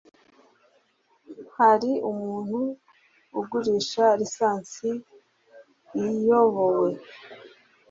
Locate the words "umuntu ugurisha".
2.11-4.05